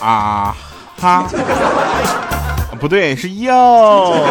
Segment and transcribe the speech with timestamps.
[0.00, 0.56] 啊
[1.00, 1.28] 哈，
[2.80, 4.26] 不对，是哟。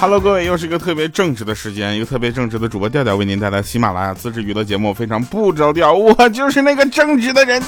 [0.00, 7.60] Hello，各位，又是一个特别正直的时间，一个特别正直的主播调调为您带来喜马拉雅自制娱乐节目，非常不着调，我就是那个正直的人。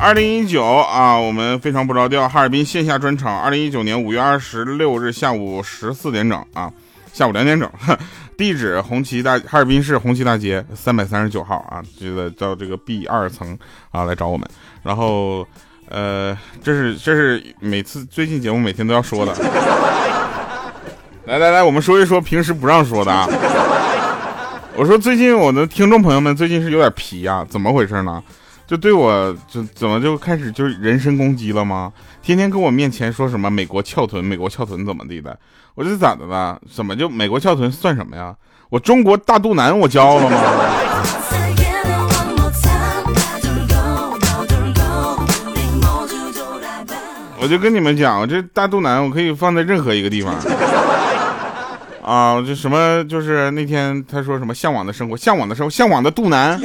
[0.00, 6.72] 二零一九啊，我们非常不着调，哈尔滨线下专场，二零一九年五月二十六日下午十四点整啊，
[7.12, 7.70] 下午两点整，
[8.34, 13.58] 地址红旗大哈尔滨市红旗大街三百三十九号啊，记得到这个 B 二层
[13.90, 14.48] 啊来找我们，
[14.82, 15.46] 然后。
[15.92, 19.34] 呃，这是这是每次最近节目每天都要说的。
[21.24, 23.26] 来来来，我们说一说平时不让说的啊。
[24.76, 28.22] 我说最近我的听众朋友们最近是有点皮呀，怎么回事呢？
[28.70, 31.92] 就对我就怎么就开始就人身攻击了吗？
[32.22, 35.36] 天天跟我面前说什么美国翘臀，美国翘臀怎么地的？
[35.74, 36.56] 我这咋的了？
[36.72, 38.32] 怎么就美国翘臀算什么呀？
[38.68, 40.36] 我中国大肚腩我骄傲了吗？
[47.40, 50.32] 我就跟你们讲，这大肚腩我可以放在任何一个地方
[52.04, 52.40] 啊！
[52.46, 56.56] 这什么就是那天他说什么向往的生活，向往的生活，向往的肚腩，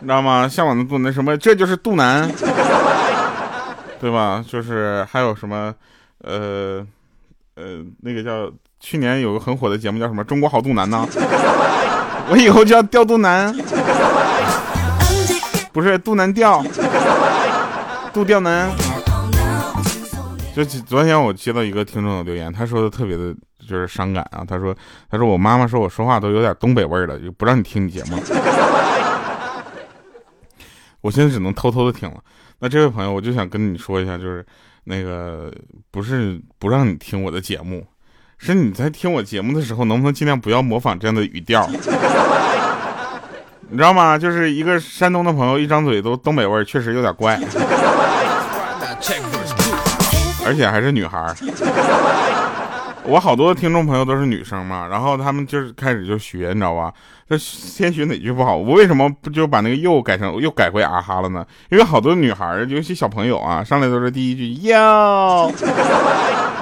[0.00, 0.48] 你知道吗？
[0.48, 1.36] 向往的肚腩什么？
[1.36, 2.30] 这就是肚腩，
[4.00, 4.44] 对吧？
[4.46, 5.74] 就是还有什么
[6.22, 6.84] 呃
[7.56, 11.06] 呃那个叫去年有个很火的节目叫什么《中国好肚腩》呢？
[12.30, 13.54] 我以后就要吊肚腩，
[15.72, 16.62] 不是肚腩吊。
[18.12, 18.68] 肚吊男，
[20.56, 23.32] 就昨天我接到一个听众的留言，他说的特别的，
[23.68, 24.42] 就是伤感啊。
[24.48, 24.74] 他说，
[25.10, 28.16] 他说我妈妈说我说话都有点东北味儿了，就不让你听你节目。
[31.08, 32.16] 我现在只能偷偷的听了。
[32.58, 34.44] 那这位朋友，我就想跟你说一下，就是
[34.84, 35.50] 那个
[35.90, 37.86] 不是不让你听我的节目，
[38.36, 41.66] 是你在听我节目的时候，能不能尽量不要模仿这样的语调？
[43.70, 44.18] 你知道吗？
[44.18, 47.40] 就是一个山东的朋友，一张嘴都东北味儿，确实有点怪。
[50.44, 51.34] 而且还是女孩儿。
[53.04, 56.92] 我好多听众朋友都是女生嘛，然后他们就是开始就学，你知道吧？
[57.28, 58.56] 这先学哪句不好？
[58.56, 61.44] 我为什么不就把那个又改成又改回啊哈了呢？
[61.70, 65.50] 因为好多女孩，尤其小朋友啊，上来都是第一句哟。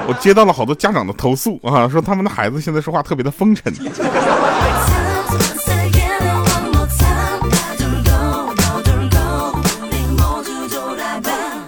[0.08, 3.72] 我接到了好多家长的投诉啊，说他们的孩子现在说话特别的风尘。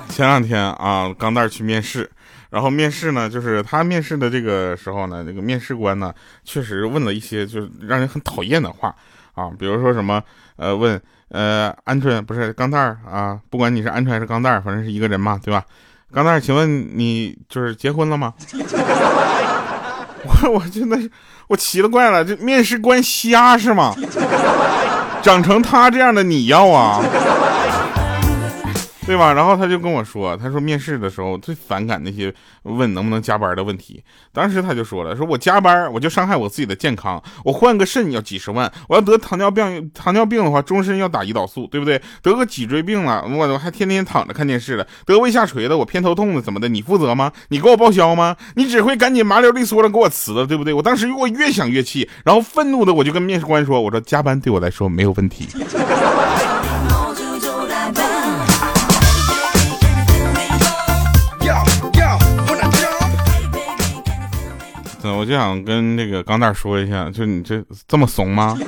[0.08, 2.10] 前两天啊，钢蛋去面试，
[2.50, 6.12] 然后面试呢，就是他面试的这个时候呢，那个面试官呢，
[6.44, 8.94] 确实问了一些就是让人很讨厌的话
[9.34, 10.22] 啊，比如说什么
[10.56, 15.62] 呃，问呃，鹌鹑不是钢蛋儿啊，不管你是鹌鹑还是钢蛋儿，反正是一个人嘛，对吧？
[16.12, 18.32] 钢蛋儿，请问你就是结婚了吗？
[20.24, 21.10] 我我真的是
[21.48, 23.94] 我奇了怪了，这面试官瞎是吗？
[25.22, 27.02] 长成他这样的你要啊？
[29.08, 29.32] 对吧？
[29.32, 32.32] 然后他就跟我说，他说面试的时候最反感那些
[32.62, 34.04] 问能不能加班的问题。
[34.32, 42.00] 当时他就说了，说我加班我就伤害我自己的健康，我换个肾要几十万，我要得糖尿病，糖尿病的话终身要打胰岛素，对不对？
[42.22, 46.68] 得个脊椎病了，我还天天躺着看电视了，得胃下垂的，我偏头痛的怎么的？
[46.68, 47.32] 你负责吗？
[47.48, 48.36] 你给我报销吗？
[48.56, 50.74] 你只会赶紧麻溜利索的给我辞了，对不对？
[50.74, 55.48] 我当时我越想越气，然后愤怒的我就跟面试官说，我说加班对我来说没有问题。
[65.04, 68.56] 我就想跟那个钢蛋说一下，就你这这么怂吗？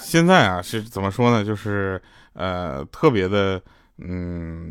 [0.00, 1.42] 现在啊，是怎么说呢？
[1.42, 2.00] 就是
[2.34, 3.58] 呃，特别的，
[3.98, 4.70] 嗯，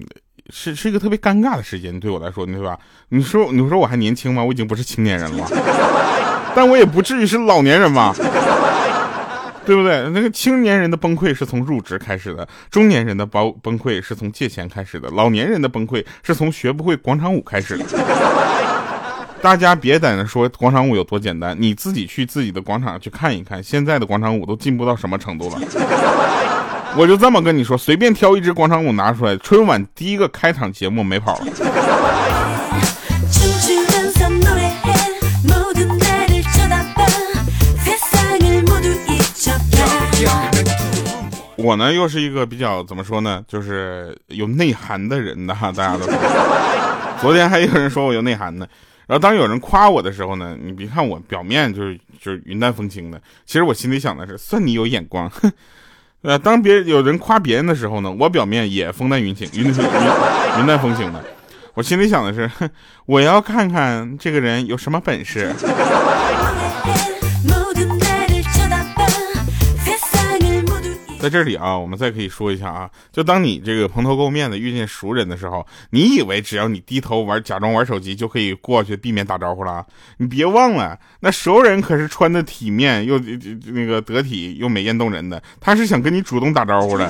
[0.50, 2.78] 是是一个特别尴尬的时间，对我来说，对吧？
[3.10, 4.44] 你说你说我还年轻吗？
[4.44, 5.48] 我已经不是青年人了，
[6.56, 8.14] 但我也不至于是老年人吧？
[9.72, 10.02] 对不对？
[10.10, 17.86] 那个青年人的崩溃是从入职开始的，中年人的崩崩溃是从借钱开始的，老年人的崩溃是从学不会广场舞开始的。
[19.42, 25.58] 大家别在那说广场舞有多简单，你自己去自己的广场去看一看，现在的广场舞都进步到什么程度了。
[26.98, 31.46] 我就这么跟你说，随便挑一支广场舞拿出来，春晚第一个开场节目没跑了。
[41.62, 46.18] 我呢，又是一个比较怎么说呢，就是有内涵的人的哈，大家都知道。
[47.22, 48.68] 昨天还有人说我有内涵呢，
[49.06, 55.32] 然后当有人夸我的时候呢，你别看我表面就是就是云淡风轻的，其实我心里想的是，算你有眼光，
[56.24, 59.74] 呃，当别有人夸别人的时候呢，我表面也风淡云轻，云云
[60.60, 61.24] 云淡风轻的。
[61.74, 62.50] 我心里想的是，
[63.06, 65.54] 我要看看这个人有什么本事。
[71.22, 79.86] 在这里啊，我们再可以说一下啊，就当你这个蓬头垢面的遇见熟人的时候，你以为只要你低头玩，假装玩手机就可以过去避免打招呼了？
[80.18, 83.20] 你别忘了，那熟人可是穿的体面又
[83.68, 87.08] 那个得体又美艳动人的，他是想跟你主动打招呼的。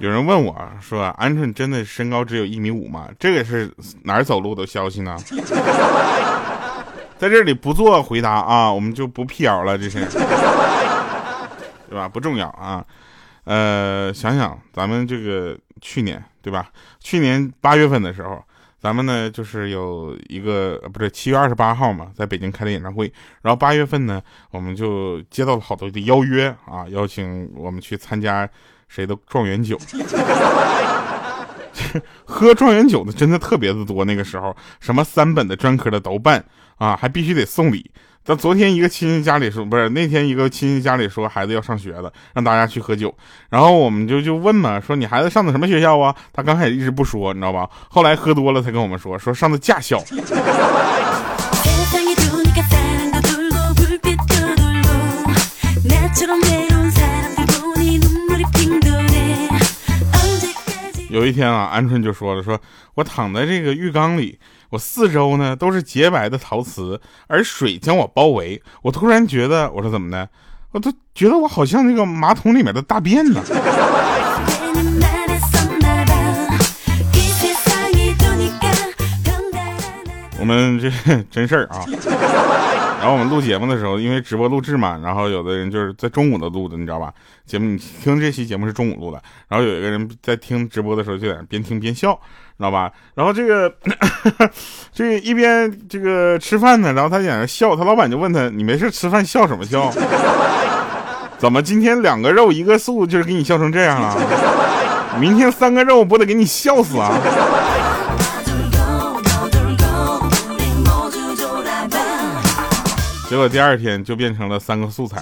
[0.00, 3.70] 有人问我说：“鹌鹑真的身高只有一米五吗？”这个是
[4.02, 5.16] 哪儿走路的消息呢？
[7.24, 9.98] 在这里不做回答啊，我们就不辟谣了，这是，
[11.88, 12.06] 对吧？
[12.06, 12.84] 不重要啊。
[13.44, 16.70] 呃，想想咱们这个去年，对吧？
[17.00, 18.44] 去年八月份的时候，
[18.78, 23.10] 咱们呢就是有一个，不是七月二十八号嘛，在北京开的演唱会。
[23.40, 28.46] 然后八月份呢，我们就接到了好多的邀约啊，邀请我们去参加
[28.86, 29.78] 谁的状元酒。
[32.26, 36.44] 喝状元酒的真的特别的多，那个时候什么三本的专科的都办
[36.76, 37.90] 啊，还必须得送礼。
[38.24, 43.14] 咱昨天一个亲戚家里说，不是那天一个亲戚家里说孩子要上学了，让大家去喝酒。
[43.50, 46.14] 然后我们就就问嘛，说你孩子上的什么学校啊？
[46.32, 47.68] 他刚开始一直不说，你知道吧？
[47.90, 50.02] 后来喝多了才跟我们说，说上的驾校。
[61.10, 62.60] 有一天啊，鹌鹑就说了：“说
[62.94, 64.36] 我躺在这个浴缸里，
[64.74, 68.60] 我四周呢都是洁白的陶瓷，而水将我包围。
[68.82, 70.28] 我突然觉得，我说怎么的？
[70.72, 73.40] 我都觉得我好像那个马桶里面的大便呢。”
[80.40, 80.90] 我们这
[81.30, 81.86] 真事儿啊。
[82.98, 87.14] 然后我们录节目的时候，因为直播录制嘛，然后有的人就是在中午的录的，你知道吧？
[87.46, 92.18] 节目你听这期节目是中午录的，然后有一个人在听直播的时候就在边听边笑，
[92.56, 92.90] 知道吧？
[93.14, 93.72] 然后这个
[94.94, 99.92] 这一边这个吃饭呢，然后他在那笑，他老板就问他：“你没事吃饭笑什么笑？
[101.36, 104.16] 怎么今天两个肉一个素，就是给你笑成这样了？
[105.18, 107.12] 明天三个肉不得给你笑死啊？”
[113.28, 115.20] 结果第二天就变成了三个素材。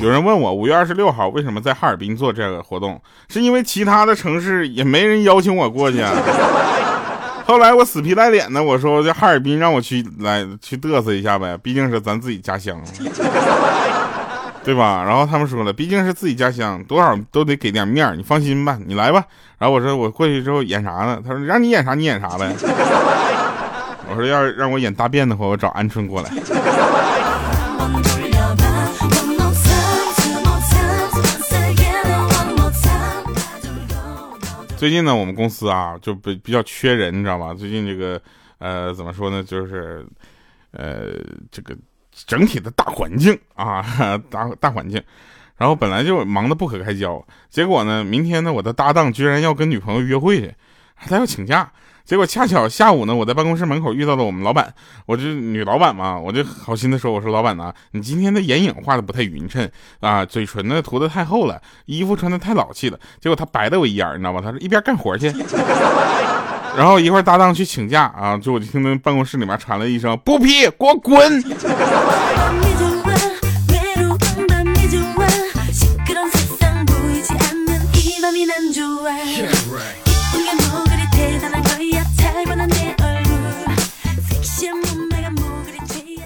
[0.00, 6.02] 有人问我五月二十六号为什么在哈尔滨做这个活动，是因为其他的城市也没人邀请我过去。
[7.44, 12.80] 后来我死皮赖脸的我说这哈尔滨让我去来去嘚瑟一下呗，毕竟是咱自己家乡，
[14.62, 15.02] 对吧？
[15.04, 19.24] 然后他们说了，毕竟是自己家乡，多少都得给点面你放心吧，你来吧。
[19.58, 21.20] 然后我说我过去之后演啥呢？
[21.26, 22.54] 他说让你演啥你演啥呗。
[24.10, 26.30] 我说要让我演大便的话，我找鹌鹑过来。
[34.78, 37.52] 最近呢，我们公司啊就比比较缺人，你知道吧？
[37.52, 38.22] 最近这个
[38.58, 39.42] 呃怎么说呢？
[39.42, 40.06] 就是
[40.70, 41.14] 呃
[41.50, 41.76] 这个
[42.12, 43.82] 整体的大环境啊
[44.30, 45.02] 大大环境，
[45.56, 47.20] 然后本来就忙得不可开交，
[47.50, 50.54] 结果呢，明天呢我的搭档居然要跟女朋友约会去，
[50.94, 51.72] 他要请假。
[52.08, 54.72] 结果恰巧下午呢，我在办公室门口遇到了我们老板，
[55.04, 59.68] 我就女老板嘛，我就好心的说，我说老板呐，你今天的眼影画的不太匀称
[60.00, 62.98] 啊，嘴唇呢涂的太厚了，衣服穿的太老气了。
[63.20, 64.40] 结果他白了我一眼，你知道吧？
[64.42, 65.30] 他说 一边干活去，
[66.74, 71.44] 然后一会儿搭档去请假啊，就我就听到办公室里面传来一声 不批，给我滚。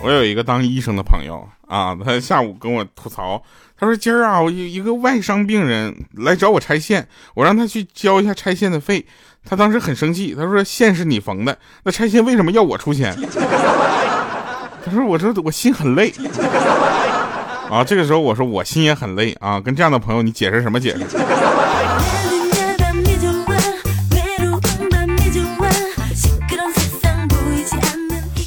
[0.03, 3.41] 我有一个当医生的朋友啊，他下午跟我吐槽，
[3.79, 9.07] 他说今儿啊，我有一个外伤病人来找我拆线，我让他去交一下拆线的费，
[9.45, 13.17] 他当时很生气，他说线是你缝的，那拆线为什么要我出钱？
[14.85, 16.13] 他说我这我心很累
[17.71, 21.05] 啊，这个时候我说我心也很累啊，跟这样的朋友你解释什么解释？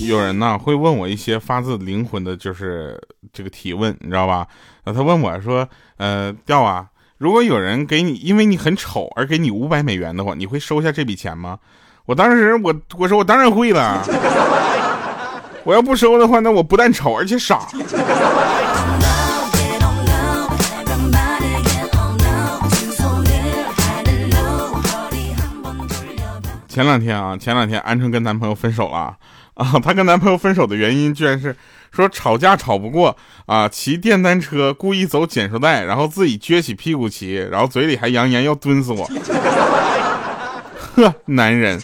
[0.06, 3.00] 有人呢会问我一些发自灵魂的，就是
[3.34, 4.48] 这个提问，你知道吧？
[4.86, 11.60] 那他问我说：“呃，调啊，如果有人给你，因为你很丑而给你五百美元的话，你会收下这笔钱吗？”
[12.06, 14.04] 我当时我我说我当然会了，
[15.64, 17.68] 我要不收的话，那我不但丑而且傻。
[26.68, 29.16] 前两天啊，前两天鹌鹑跟男朋友分手了
[29.56, 31.56] 啊，她跟男朋友分手的原因居然是
[31.92, 39.10] 说吵架吵不过啊，骑电单车故意走减速带，然后自己撅起屁股骑，然后嘴里还扬言要蹲死我，
[40.96, 41.82] 呵，男人，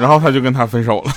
[0.00, 1.12] 然后他就跟他分手了。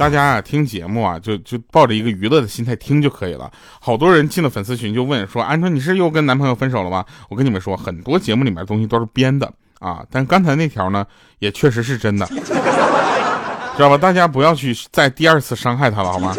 [0.00, 3.50] 大家啊，听节目啊，就就抱着一个娱乐的心态听就可以了。
[3.78, 10.02] 好多人进了粉丝群就问说：“鹌鹑，你是又跟男朋友分手了吗？”我跟你们说，很多节目里面东西都是编的啊。
[10.10, 11.04] 但刚才那条呢，
[11.38, 12.24] 也确实是真的，
[13.76, 13.98] 知道吧？
[13.98, 16.34] 大家不要去再第二次伤害他了，好吗？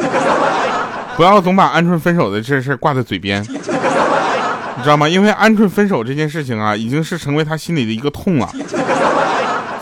[1.15, 3.59] 不要总把鹌鹑分手的这事挂在嘴边，你
[4.81, 5.07] 知道吗？
[5.07, 8.49] 因为鹌鹑分手这件事情啊，已经是成为他心里的一个痛了。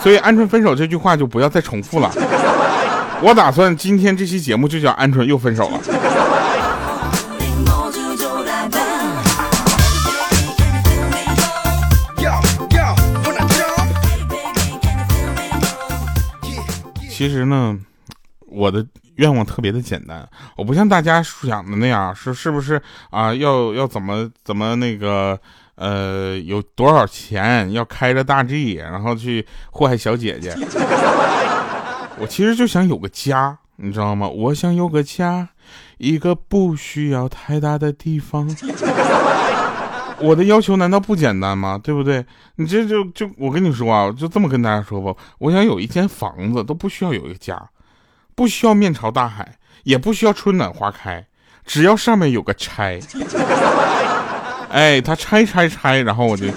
[0.01, 2.11] 所以鹌鹑分手这句话就不要再重复了。
[3.21, 5.79] 我打算今天这期节目就叫鹌鹑又分手了。
[17.09, 17.77] 其实呢，
[18.47, 18.85] 我的
[19.15, 23.33] 愿望特别的简单，我不像大家想的那样，是是不是啊？
[23.33, 25.37] 要要怎么怎么那个
[25.75, 27.69] 呃，有多少钱？
[27.73, 30.55] 要开着大 G，然后去祸害小姐姐。
[32.19, 34.27] 我其实就想有个家，你知道吗？
[34.27, 35.47] 我想有个家，
[35.97, 38.49] 一个不需要太大的地方。
[40.19, 41.79] 我的要求难道不简单吗？
[41.81, 42.25] 对不对？
[42.55, 45.13] 你这就就我跟你说啊，就这么跟大家说吧。
[45.37, 47.57] 我想有一间房子，都不需要有一个家，
[48.35, 51.25] 不需要面朝大海，也不需要春暖花开，
[51.65, 52.99] 只要上面有个拆。
[54.69, 56.47] 哎，他拆拆拆，然后我就。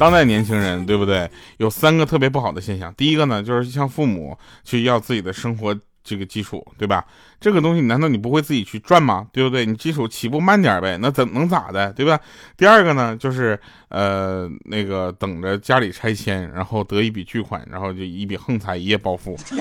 [0.00, 1.30] 当代年轻人对不对？
[1.58, 2.90] 有三个特别不好的现象。
[2.94, 7.04] 第一个呢，就是向父母去要自己的生活这个基础，对吧？
[7.38, 9.26] 这个东西难道你不会自己去赚吗？
[9.30, 9.66] 对不对？
[9.66, 12.18] 你基础起步慢点呗，那怎能咋的，对吧？
[12.56, 19.36] 第二个呢，就是呃那个等着家里拆迁，然后得一笔巨款，然后就一笔横财，一夜暴富。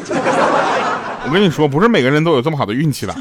[1.26, 3.14] 我跟你说，不是每个人都有这么好的运气的。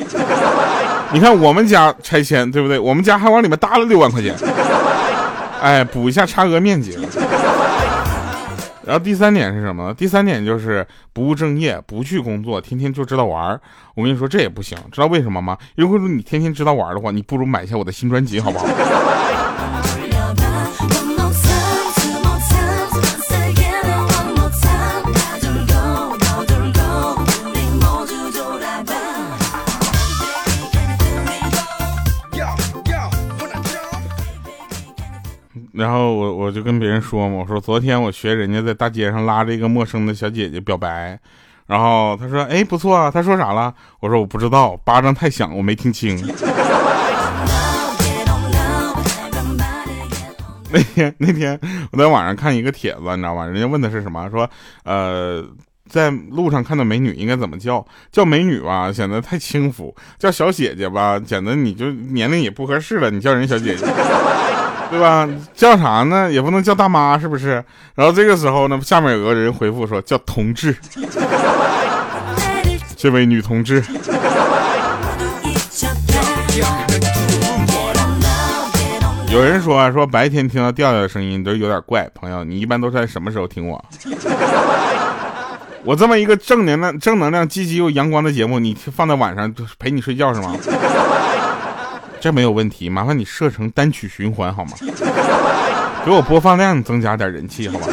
[1.13, 2.79] 你看我们家拆迁，对不对？
[2.79, 4.37] 我们家还往里面搭了六万块钱。
[5.61, 6.99] 哎，补一下差额面积。
[8.85, 9.95] 然后第三点是什么呢？
[9.95, 13.61] 第三点就是不务正业，不去工作，天天就知道玩
[13.95, 15.59] 我跟你说，这也不行，知道为什么吗？
[15.77, 18.67] 如果说你天天知道玩的话，你不如买一下我的新专辑，好不好？
[35.79, 41.17] 然后我我就跟别人说嘛，我说昨天我学人家在大街上拉着一个陌生的小姐姐表白，
[41.69, 43.73] 然后他说哎不错啊，他说啥了？
[44.01, 46.19] 我说我不知道，巴掌太响，我没听清。
[50.71, 51.59] 那天那天
[51.93, 53.47] 我在网上看一个帖子，你知道吧？
[53.47, 54.29] 人家问的是什么？
[54.31, 54.51] 说
[54.83, 55.43] 呃
[55.89, 57.87] 在路上看到美女应该怎么叫？
[58.11, 63.87] 叫美女吧显得太轻浮，叫小姐姐吧显得你就年龄也不合适了，你叫人小姐姐。
[64.91, 65.29] 对吧？
[65.55, 66.31] 叫啥呢？
[66.31, 67.63] 也不能叫大妈，是不是？
[67.95, 70.77] 然后这个时候呢，下面有个人回复说叫同志，
[72.97, 73.85] 这位女同志。
[79.31, 83.85] 有人说啊说白天听到调调的声音都有点怪，朋友，你一般都在什么时候听我？
[85.85, 90.55] 我这么一个正能量、正能量、积极又阳光的节目，你放在晚上陪你睡觉是吗？
[92.21, 94.73] 这没有问题，麻烦你设成单曲循环好吗？
[96.05, 97.87] 给我播放量增加点人气，好吧？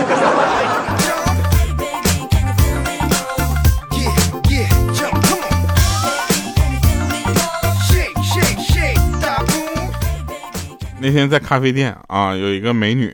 [10.99, 13.13] 那天在咖啡店啊，有一个美女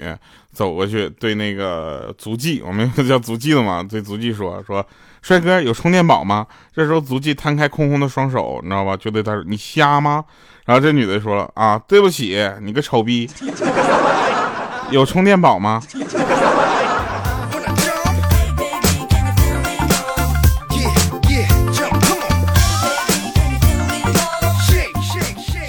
[0.53, 4.85] 走过去，对那个足迹，我们叫足迹的嘛，对足迹说 说，
[5.21, 6.47] 帅哥有充电宝吗？
[6.73, 8.95] 这时候足迹摊开空空的双手，你知道吧？
[8.95, 10.23] 就对他说，你瞎吗？
[10.71, 13.29] 然后这女的说了啊，对不起，你个丑逼，
[14.89, 15.83] 有充电宝吗？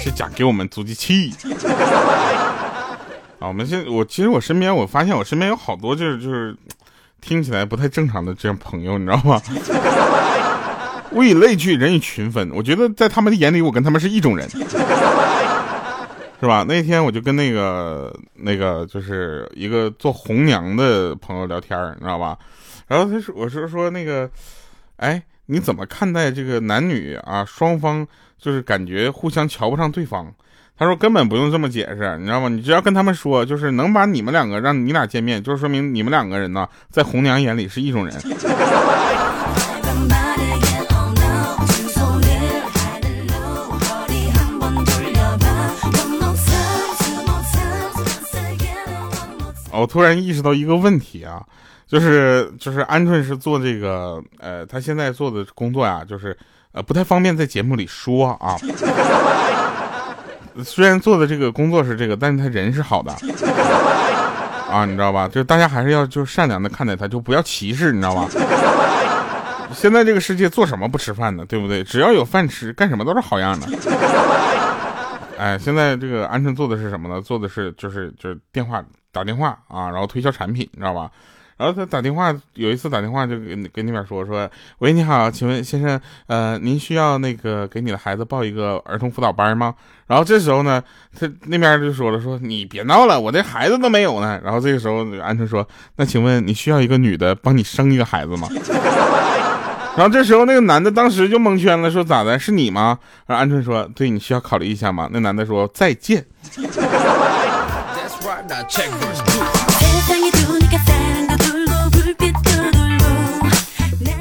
[0.01, 1.33] 是假给我们足迹气。
[3.41, 6.55] 啊，我们现我其实我身边我发现我身边有好多就是就是
[7.19, 9.41] 听起来不太正常的这样朋友，你知道吗？
[11.13, 12.51] 物以类聚，人以群分。
[12.53, 16.65] 我觉得在他们的眼里，我跟他们是一种人，是吧？
[16.67, 22.37] 那天我就跟那个那个就是一个做红娘的朋友聊天，你知道吧？
[22.87, 24.29] 然后他说：“我是说那个，
[24.97, 28.05] 哎，你怎么看待这个男女啊双方
[28.37, 30.29] 就是感觉互相瞧不上对方。
[30.77, 32.49] 他说根本不用这么解释，你知道吗？
[32.49, 38.13] 你只要跟他们说，就是能把你们两个让你俩见面，就是说明你们两个人呢，在红娘眼里是一种人。
[49.79, 51.43] 我突然意识到一个问题啊，
[51.87, 56.37] 就是就是鹌鹑是做这个，呃，他现在做的工作呀，就是
[56.71, 58.55] 呃不太方便在节目里说啊。
[60.63, 63.11] 虽然做的这个工作是这个，但是他人是好的
[64.69, 65.27] 啊，你知道吧？
[65.27, 68.29] 就大家还是要就是善良的看待他，就不要歧视，你知道吧？
[69.73, 71.43] 现在这个世界做什么不吃饭呢？
[71.49, 71.83] 对不对？
[71.83, 73.67] 只要有饭吃，干什么都是好样的。
[75.39, 77.19] 哎，现在这个鹌鹑做的是什么呢？
[77.19, 78.83] 做的是就是就是电话。
[79.13, 81.09] 打电话啊，然后推销产品，你知道吧？
[81.55, 89.75] 然后他打电话，有一次打电话就跟跟那边说说，喂，你好，请问先生，呃，您需要那个给你的孩子报一个儿童辅导班吗？
[90.07, 90.83] 然后这时候呢，
[91.17, 94.41] 他那边就说了，说你别闹了，我这孩子都没有呢。
[94.43, 95.65] 然后这个时候，鹌鹑说，
[95.95, 98.49] 那请问你需要一个女的帮你生一个孩子吗？
[99.95, 102.37] 然后这时候那个男的当时就蒙圈了，说咋的？
[102.39, 102.97] 是你吗？
[103.27, 105.07] 然后鹌鹑说，对，你需要考虑一下吗？
[105.13, 106.25] 那男的说，再见。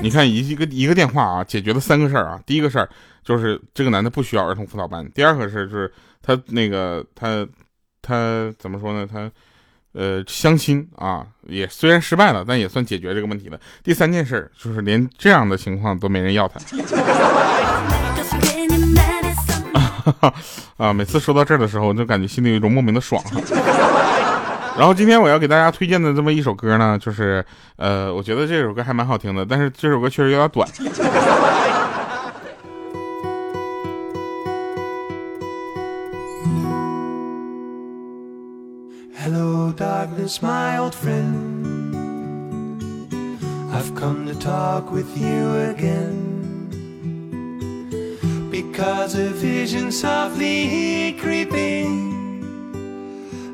[0.02, 2.40] 你看一一个一个电话啊，解决了三个事儿啊。
[2.44, 2.88] 第一个事儿
[3.24, 5.08] 就是这个男的不需要儿童辅导班。
[5.14, 7.46] 第二个事儿就是他那个他
[8.02, 9.06] 他怎么说呢？
[9.10, 9.30] 他
[9.92, 13.60] 呃相亲啊，也虽然失败了，但也算解决这个问题了。
[13.84, 16.58] 第三件事就是连这样的情况都没人要他。
[20.78, 23.22] 啊，每次说到这儿的时候，就感觉心里有一种莫名的爽。
[24.76, 27.44] 然后今天我要给大家推荐的这么一首歌呢，就是
[27.76, 30.68] 呃，我觉得这首歌还蛮好听的，但是这首歌确实有点短。
[39.22, 41.94] Hello, darkness, my old friend.
[43.72, 46.40] I've come to talk with you again.
[48.50, 52.11] Because a vision softly creeping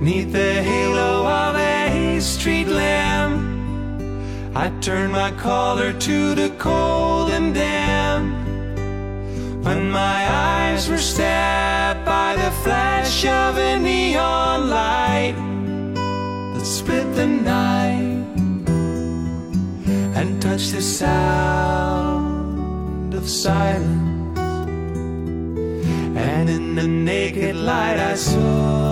[0.00, 3.42] Neath the halo of a street lamp
[4.54, 8.46] I turned my collar to the cold and damp.
[9.64, 15.34] When my eyes were stabbed by the flash of a neon light
[16.54, 18.24] That split the night
[20.16, 22.34] And touched the sound
[23.14, 24.38] of silence.
[26.16, 28.87] And in the naked light I saw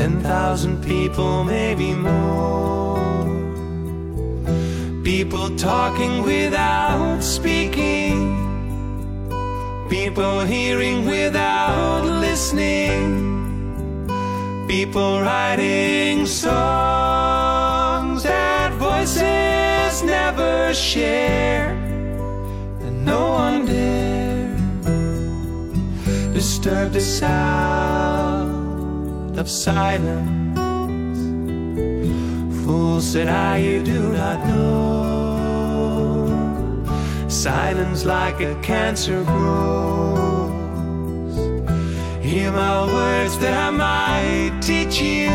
[0.00, 3.26] Ten thousand people, maybe more.
[5.04, 8.16] People talking without speaking.
[9.90, 14.08] People hearing without listening.
[14.66, 21.72] People writing songs that voices never share.
[22.84, 24.56] And no one dare
[26.32, 28.39] disturb the sound
[29.40, 30.58] of silence.
[32.62, 36.26] Fool said I, you do not know.
[37.28, 40.50] Silence like a cancer grows.
[42.22, 45.30] Hear my words that I might teach you.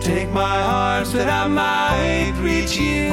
[0.00, 3.12] Take my arms that I might reach you.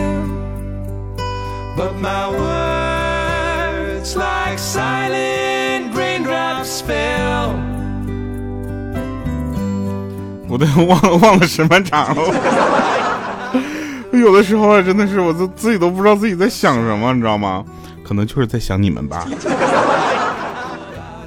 [1.78, 7.79] But my words like silent raindrops fell 我
[10.66, 12.22] 都忘忘了什么场了。
[14.12, 17.64] 有的时候，真的是我都自己都不知道自己在想什么，你知道吗？
[18.04, 19.26] 可能就是在想你们吧。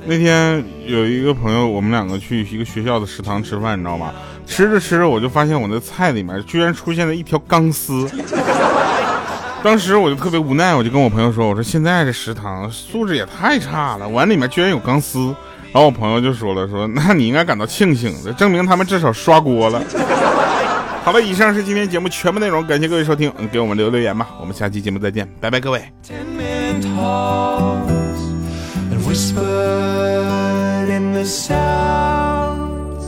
[0.04, 4.10] 那天有一个朋友，我们两个去一个学校的食堂吃饭，你知道吗？
[4.46, 8.10] 吃着吃着，我就发现我的菜里面居然出现了一条钢丝。
[9.62, 15.32] 当时我就特别无奈，我就跟我朋友说：“我说现在这食堂素质也太差了，碗里面居然有钢丝。”
[15.72, 19.82] 然后我朋友就说了：“说那你应该感到庆幸，这证明他们至少刷锅了。”
[21.02, 25.82] 好了，以上是今天节目全部内容，感谢各位收听，给我们留留言吧，我们下期节目再见，拜拜，各位。
[29.12, 33.04] whispered in the sounds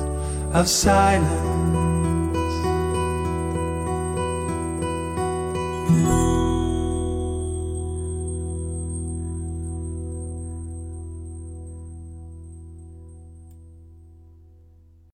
[0.52, 1.53] of silence.